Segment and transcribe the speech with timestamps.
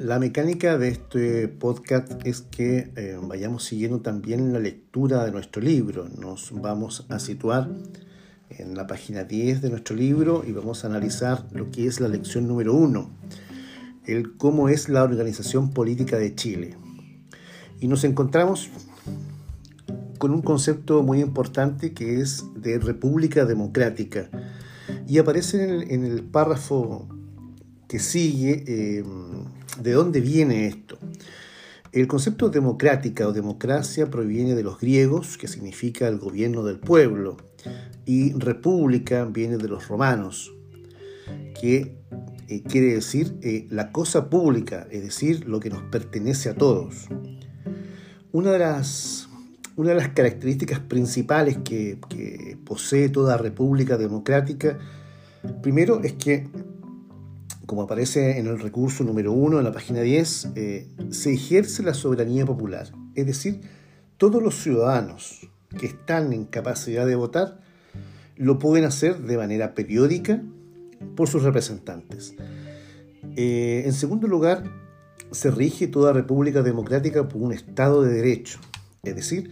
[0.00, 5.60] La mecánica de este podcast es que eh, vayamos siguiendo también la lectura de nuestro
[5.60, 6.08] libro.
[6.18, 7.68] Nos vamos a situar
[8.48, 12.08] en la página 10 de nuestro libro y vamos a analizar lo que es la
[12.08, 13.10] lección número 1,
[14.06, 16.78] el cómo es la organización política de Chile.
[17.78, 18.70] Y nos encontramos
[20.16, 24.30] con un concepto muy importante que es de república democrática.
[25.06, 27.06] Y aparece en el, párrafo
[27.86, 29.04] que sigue eh,
[29.78, 30.98] de dónde viene esto.
[31.92, 37.36] El concepto democrática o democracia proviene de los griegos, que significa el gobierno del pueblo,
[38.06, 40.52] y república viene de los romanos,
[41.60, 41.96] que
[42.48, 47.08] eh, quiere decir eh, la cosa pública, es decir, lo que nos pertenece a todos.
[48.32, 49.28] Una de las,
[49.74, 54.78] una de las características principales que, que posee toda república democrática,
[55.60, 56.48] primero es que
[57.66, 61.94] como aparece en el recurso número 1 en la página 10, eh, se ejerce la
[61.94, 62.90] soberanía popular.
[63.14, 63.60] Es decir,
[64.16, 67.60] todos los ciudadanos que están en capacidad de votar
[68.36, 70.42] lo pueden hacer de manera periódica
[71.14, 72.34] por sus representantes.
[73.36, 74.64] Eh, en segundo lugar,
[75.30, 78.58] se rige toda república democrática por un Estado de Derecho.
[79.02, 79.50] Es decir,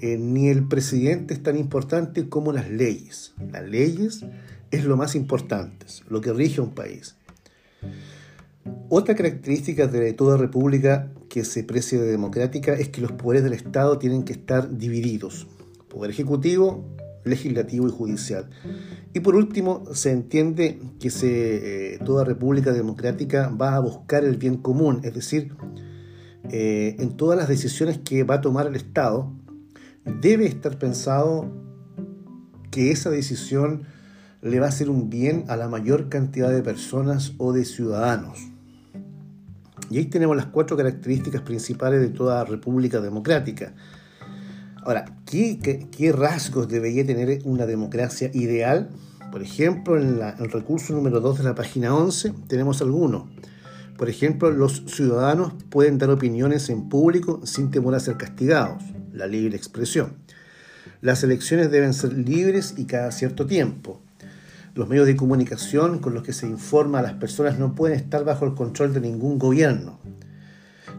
[0.00, 3.34] eh, ni el presidente es tan importante como las leyes.
[3.50, 4.24] Las leyes
[4.70, 7.17] es lo más importante, lo que rige un país.
[8.88, 13.52] Otra característica de toda república que se precie de democrática es que los poderes del
[13.52, 15.46] Estado tienen que estar divididos.
[15.88, 16.84] Poder ejecutivo,
[17.24, 18.48] legislativo y judicial.
[19.12, 24.56] Y por último, se entiende que eh, toda república democrática va a buscar el bien
[24.56, 25.54] común, es decir,
[26.50, 29.32] eh, en todas las decisiones que va a tomar el Estado,
[30.20, 31.50] debe estar pensado
[32.70, 33.84] que esa decisión
[34.40, 38.38] le va a hacer un bien a la mayor cantidad de personas o de ciudadanos.
[39.90, 43.72] Y ahí tenemos las cuatro características principales de toda república democrática.
[44.82, 48.90] Ahora, ¿qué, rasgos debería tener una democracia ideal?
[49.32, 53.24] Por ejemplo, en, el recurso número 2 de la página 11 tenemos algunos.
[53.96, 58.82] Por ejemplo, los ciudadanos pueden dar opiniones en público sin temor a ser castigados,
[59.12, 60.14] la libre expresión.
[61.00, 64.00] Las elecciones deben ser libres y cada cierto tiempo.
[64.74, 68.24] Los medios de comunicación con los que se informa a las personas no pueden estar
[68.24, 69.98] bajo el control de ningún gobierno.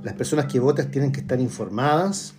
[0.04, 2.34] Las personas que votan tienen que estar informadas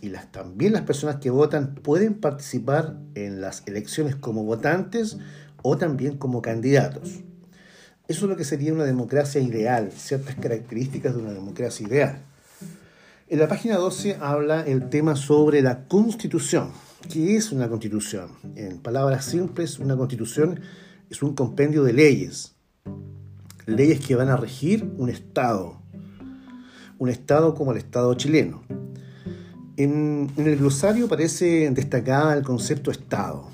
[0.00, 5.18] y las, también las personas que votan pueden participar en las elecciones como votantes
[5.62, 7.20] o también como candidatos.
[8.06, 12.22] Eso es lo que sería una democracia ideal, ciertas características de una democracia ideal.
[13.28, 16.70] En la página 12 habla el tema sobre la constitución.
[17.08, 18.30] ¿Qué es una constitución?
[18.56, 20.60] En palabras simples, una constitución
[21.10, 22.54] es un compendio de leyes,
[23.66, 25.80] leyes que van a regir un Estado,
[26.98, 28.62] un Estado como el Estado chileno.
[29.76, 33.48] En, el glosario aparece destacada el concepto Estado.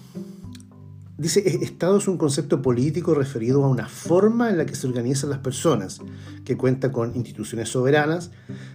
[1.18, 5.28] Dice, Estado es un concepto político referido a una forma en la que se organizan
[5.28, 6.00] las personas,
[6.44, 8.30] que cuenta con instituciones soberanas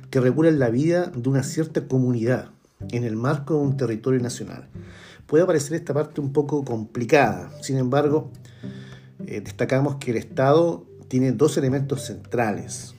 [0.09, 2.55] que regulan la vida de una cierta comunidad
[2.90, 4.68] en el marco de un territorio nacional.
[5.28, 8.31] Puede parecer esta parte un poco complicada, sin embargo,
[9.25, 12.96] eh, destacamos que el Estado tiene dos elementos centrales.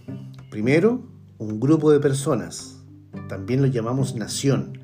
[0.50, 1.03] Primero,
[1.38, 2.76] un grupo de personas,
[3.28, 4.81] también lo llamamos nación.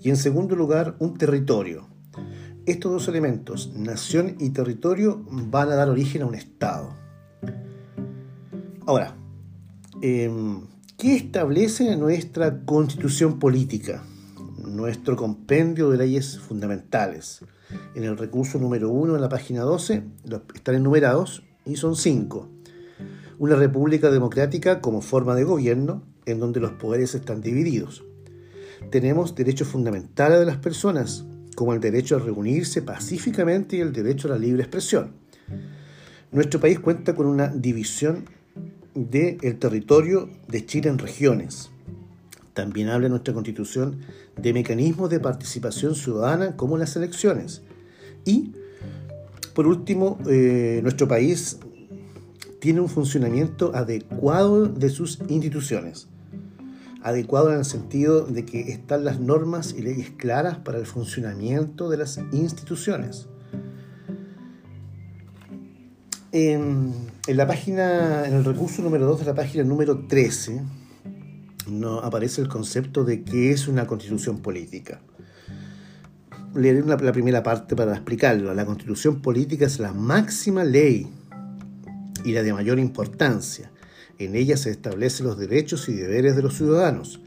[0.00, 1.86] Y en segundo lugar, un territorio.
[2.66, 6.96] Estos dos elementos, nación y territorio, van a dar origen a un Estado.
[8.86, 9.14] Ahora,
[10.00, 10.62] em,
[10.96, 14.02] ¿qué establece nuestra constitución política?
[14.72, 17.44] Nuestro compendio de leyes fundamentales
[17.94, 20.02] en el recurso número 1 en la página 12,
[20.54, 22.48] están enumerados y son cinco.
[23.38, 28.02] Una república democrática como forma de gobierno en donde los poderes están divididos.
[28.90, 34.28] Tenemos derechos fundamentales de las personas, como el derecho a reunirse pacíficamente y el derecho
[34.28, 35.12] a la libre expresión.
[36.30, 38.24] Nuestro país cuenta con una división
[38.94, 41.71] del territorio de Chile en regiones.
[42.54, 43.98] También habla nuestra constitución
[44.36, 47.62] de mecanismos de participación ciudadana como las elecciones.
[48.24, 48.52] Y,
[49.54, 51.58] por último, eh, nuestro país
[52.60, 56.08] tiene un funcionamiento adecuado de sus instituciones.
[57.02, 61.90] Adecuado en el sentido de que están las normas y leyes claras para el funcionamiento
[61.90, 63.26] de las instituciones.
[66.30, 66.94] En,
[67.26, 70.62] la página, en el recurso número 2 de la página número 13,
[71.80, 75.00] no aparece el concepto de qué es una constitución política.
[76.54, 78.54] Leeré la, la primera parte para explicarlo.
[78.54, 81.08] La constitución política es la máxima ley
[82.24, 83.70] y la de mayor importancia.
[84.18, 87.20] En ella se establecen los derechos y deberes de los ciudadanos,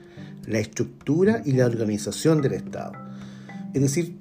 [0.45, 2.93] la estructura y la organización del Estado.
[3.73, 4.17] Es decir,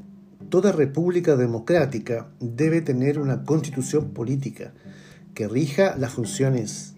[0.48, 4.72] toda república democrática debe tener una constitución política
[5.34, 6.93] que rija las funciones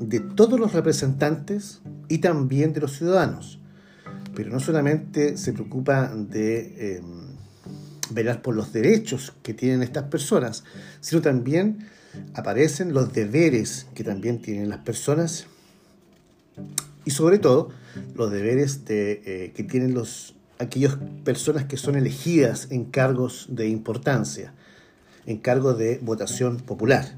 [0.00, 3.60] de todos los representantes y también de los ciudadanos.
[4.34, 7.36] Pero no solamente se preocupa de em,
[8.10, 10.64] velar por los derechos que tienen estas personas,
[11.00, 11.86] sino también
[12.34, 15.46] aparecen los deberes que también tienen las personas
[17.04, 17.70] y sobre todo
[18.14, 23.68] los deberes de, eh, que tienen los, aquellas personas que son elegidas en cargos de
[23.68, 24.54] importancia,
[25.26, 27.16] en cargos de votación popular.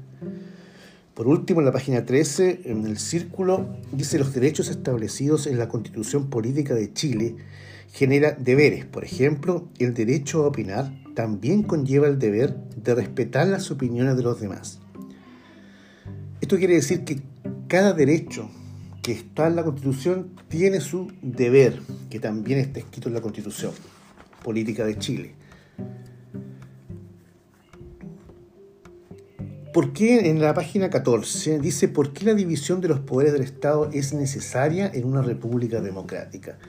[1.13, 5.67] Por último, en la página 13, en el círculo, dice los derechos establecidos en la
[5.67, 7.35] Constitución Política de Chile
[7.91, 8.85] genera deberes.
[8.85, 14.23] Por ejemplo, el derecho a opinar también conlleva el deber de respetar las opiniones de
[14.23, 14.79] los demás.
[16.41, 17.21] Esto quiere decir que
[17.67, 18.49] cada derecho
[19.03, 21.79] que está en la Constitución tiene su deber,
[22.09, 23.71] que también está escrito en la Constitución
[24.43, 25.35] Política de Chile.
[29.73, 33.41] ¿Por qué en la página 14 dice por qué la división de los poderes del
[33.41, 36.59] Estado es necesaria en una república democrática?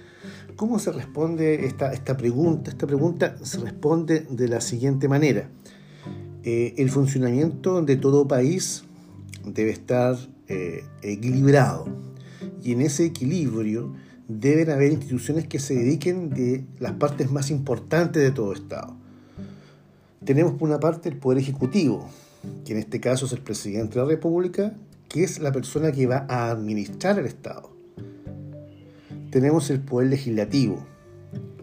[0.57, 2.71] ¿Cómo se responde esta, esta pregunta?
[2.71, 5.51] Esta pregunta se responde de la siguiente manera.
[6.45, 8.85] Eh, el funcionamiento de todo país
[9.45, 10.17] debe estar
[10.49, 11.87] eh, equilibrado
[12.63, 13.93] y en ese equilibrio
[14.29, 18.97] deben haber instituciones que se dediquen de las partes más importantes de todo Estado.
[20.25, 22.09] Tenemos por una parte el Poder Ejecutivo,
[22.65, 24.75] que en este caso es el presidente de la República,
[25.09, 27.71] que es la persona que va a administrar el Estado.
[29.31, 30.85] Tenemos el Poder Legislativo,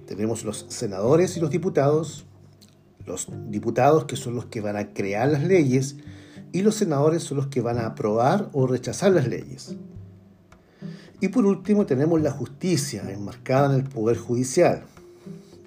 [0.06, 2.26] tenemos los senadores y los diputados,
[3.06, 5.96] los diputados que son los que van a crear las leyes
[6.52, 9.76] y los senadores son los que van a aprobar o rechazar las leyes.
[11.22, 14.84] Y por último tenemos la justicia enmarcada en el Poder Judicial,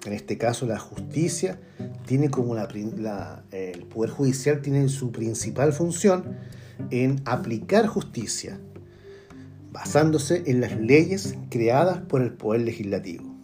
[0.09, 1.59] en este caso, la justicia
[2.05, 6.37] tiene como la, el Poder Judicial tiene su principal función
[6.91, 8.59] en aplicar justicia,
[9.71, 13.35] basándose en las leyes creadas por el Poder Legislativo.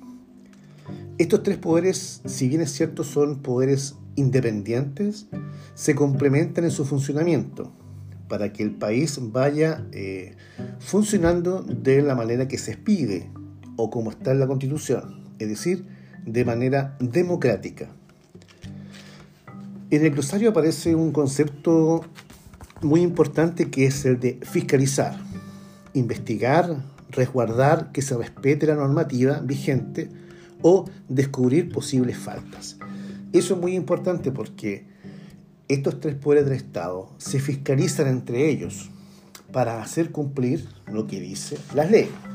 [1.17, 5.27] Estos tres poderes, si bien es cierto son poderes independientes,
[5.75, 7.71] se complementan en su funcionamiento
[8.27, 10.35] para que el país vaya eh,
[10.79, 13.29] funcionando de la manera que se pide
[13.75, 15.85] o como está en la Constitución, es decir,
[16.25, 17.89] de manera democrática.
[19.89, 22.06] En el glosario aparece un concepto
[22.81, 25.18] muy importante que es el de fiscalizar,
[25.94, 26.77] investigar,
[27.09, 30.09] resguardar que se respete la normativa vigente
[30.62, 32.77] o descubrir posibles faltas.
[33.33, 34.85] Eso es muy importante porque
[35.68, 38.89] estos tres poderes del Estado se fiscalizan entre ellos
[39.51, 42.31] para hacer cumplir lo que dice las leyes.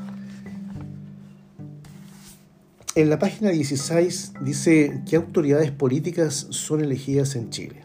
[2.97, 7.83] En la página 16 dice qué autoridades políticas son elegidas en Chile.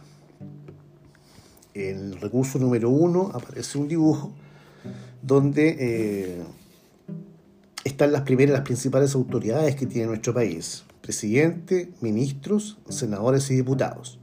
[1.75, 4.33] En el recurso número 1 aparece un dibujo
[5.21, 6.43] donde eh,
[7.85, 10.85] están las primeras, las principales autoridades que tiene nuestro país.
[11.03, 14.19] Presidente, ministros, senadores y diputados.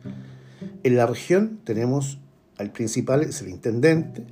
[0.82, 2.18] En la región tenemos
[2.58, 4.26] al principal, es el intendente,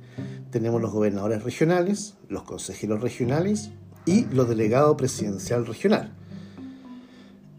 [0.50, 3.70] tenemos los gobernadores regionales, los consejeros regionales
[4.06, 6.17] y los delegados presidencial regional.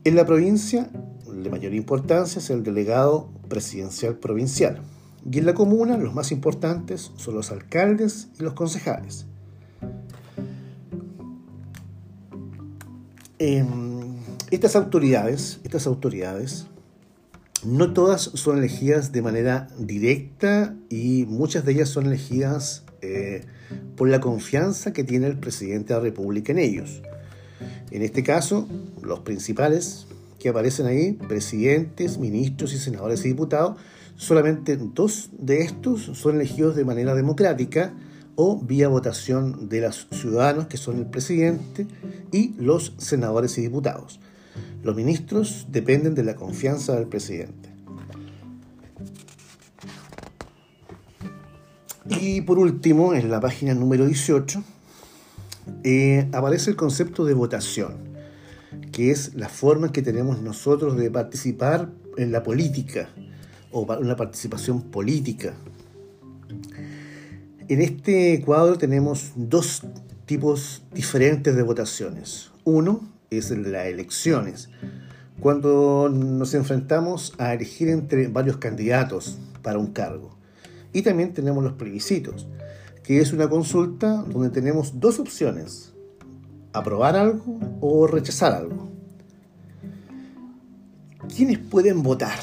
[0.06, 0.90] En la provincia,
[1.28, 4.82] de mayor importancia es el delegado presidencial provincial.
[5.30, 9.26] Y en la comuna, los más importantes son los alcaldes y los concejales.
[13.40, 14.16] Em,
[14.52, 16.68] estas autoridades, estas autoridades,
[17.66, 23.46] no todas son elegidas de manera directa y muchas de ellas son elegidas eh,
[23.98, 27.02] por la confianza que tiene el presidente de la República en ellos.
[27.92, 28.68] En este caso,
[29.02, 30.08] los principales
[30.40, 33.78] que aparecen ahí, presidentes, ministros y senadores y diputados,
[34.16, 37.94] solamente dos de estos son elegidos de manera democrática
[38.36, 41.88] o vía votación de los ciudadanos, que son el presidente,
[42.32, 44.22] y los senadores y diputados.
[44.82, 47.70] Los ministros dependen de la confianza del presidente.
[52.10, 54.64] Y por último, en la página número 18,
[55.84, 57.98] eh, aparece el concepto de votación,
[58.92, 63.10] que es la forma que tenemos nosotros de participar en la política
[63.72, 65.54] o una participación política.
[67.68, 69.84] En este cuadro tenemos dos
[70.26, 72.52] tipos diferentes de votaciones.
[72.64, 74.70] Uno es las elecciones,
[75.40, 80.36] cuando nos enfrentamos a elegir entre varios candidatos para un cargo.
[80.92, 82.48] Y también tenemos los plebiscitos,
[83.10, 85.96] que es una consulta donde tenemos dos opciones,
[86.74, 88.88] aprobar algo o rechazar algo.
[91.36, 92.38] ¿Quiénes pueden votar?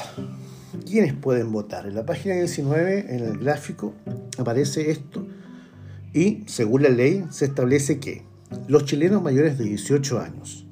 [0.85, 1.87] ¿Quiénes pueden votar?
[1.87, 3.93] En la página 19, en el gráfico,
[4.37, 5.25] aparece esto
[6.13, 8.25] y, según la ley, se establece que
[8.67, 10.67] los chilenos mayores de 18 años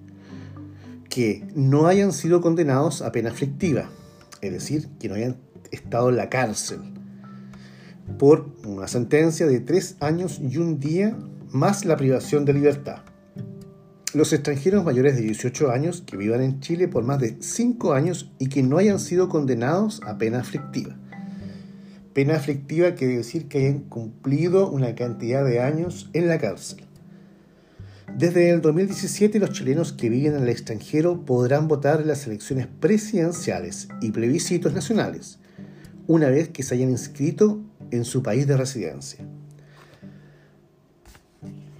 [1.08, 3.90] que no hayan sido condenados a pena aflictiva,
[4.42, 5.38] es decir, que no hayan
[5.72, 6.82] estado en la cárcel
[8.18, 11.18] por una sentencia de tres años y un día
[11.50, 13.00] más la privación de libertad.
[14.14, 18.32] Los extranjeros mayores de 18 años que vivan en Chile por más de 5 años
[18.40, 20.96] y que no hayan sido condenados a pena aflictiva.
[22.14, 26.86] Pena aflictiva quiere decir que hayan cumplido una cantidad de años en la cárcel.
[28.18, 32.68] Desde el 2017 los chilenos que viven en el extranjero podrán votar en las elecciones
[32.80, 35.40] presidenciales y plebiscitos nacionales,
[36.08, 37.62] una vez que se hayan inscrito
[37.92, 39.26] en su país de residencia.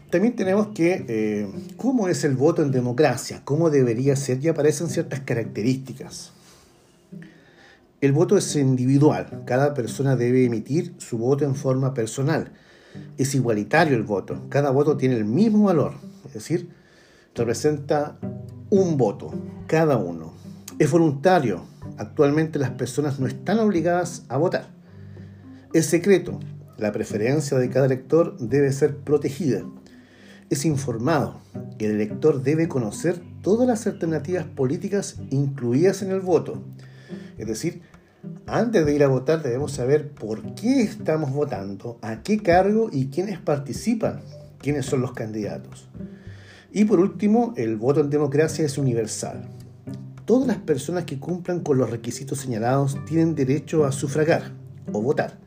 [0.10, 3.42] También tenemos que, eh, ¿cómo es el voto en democracia?
[3.44, 4.44] ¿Cómo debería ser?
[4.44, 6.32] Y aparecen ciertas características.
[8.02, 12.52] El voto es individual, cada persona debe emitir su voto en forma personal.
[13.18, 15.94] Es igualitario el voto, cada voto tiene el mismo valor,
[16.26, 16.70] es decir,
[17.34, 18.18] representa
[18.70, 19.34] un voto,
[19.68, 20.34] cada uno.
[20.80, 21.64] Es voluntario.
[21.98, 24.75] Actualmente las personas no están obligadas a votar.
[25.76, 26.40] Es secreto.
[26.78, 29.66] La preferencia de cada elector debe ser protegida.
[30.50, 31.42] Es informado.
[31.80, 36.64] El elector debe conocer todas las alternativas políticas incluidas en el voto.
[37.38, 37.82] Es decir,
[38.48, 43.08] antes de ir a votar debemos saber por qué estamos votando, a qué cargo y
[43.08, 44.22] quiénes participan,
[44.60, 45.90] quiénes son los candidatos.
[46.72, 49.50] Y por último, el voto en democracia es universal.
[50.24, 54.54] Todas las personas que cumplan con los requisitos señalados tienen derecho a sufragar
[54.94, 55.44] o votar,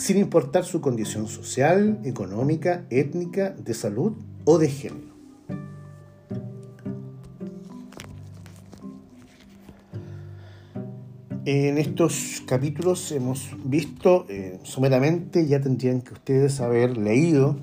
[0.00, 4.12] sin importar su condición social, económica, étnica, de salud
[4.46, 5.10] o de género.
[11.44, 17.56] En estos capítulos hemos visto eh, someramente, ya tendrían que ustedes haber leído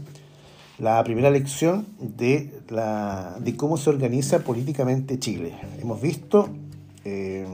[0.77, 5.53] la primera lección de, la, de cómo se organiza políticamente Chile.
[5.82, 6.50] Hemos visto
[7.03, 7.48] eh,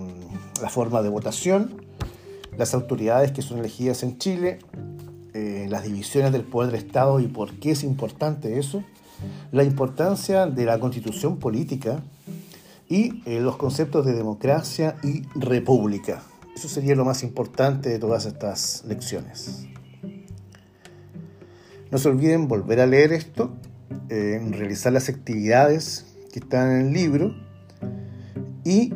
[0.61, 1.81] la forma de votación,
[2.57, 4.60] las autoridades que son elegidas en Chile,
[5.33, 8.83] eh, las divisiones del poder del Estado y por qué es importante eso,
[9.51, 12.03] la importancia de la constitución política
[12.89, 16.22] y eh, los conceptos de democracia y república.
[16.55, 19.65] Eso sería lo más importante de todas estas lecciones.
[21.89, 23.51] No se olviden volver a leer esto,
[24.10, 27.36] eh, realizar las actividades que están en el libro
[28.63, 28.93] y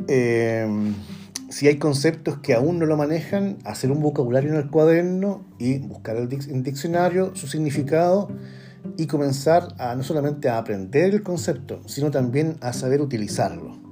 [1.48, 5.78] si hay conceptos que aún no lo manejan, hacer un vocabulario en el cuaderno y
[5.78, 8.28] buscar el en diccionario su significado
[8.96, 13.87] y comenzar a no solamente a aprender el concepto, sino también a saber utilizarlo.